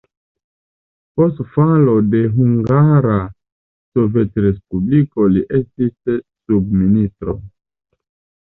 [1.19, 3.19] Post falo de Hungara
[3.99, 7.39] Sovetrespubliko li estis subministro.